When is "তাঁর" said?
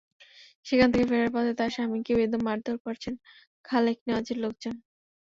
1.59-1.73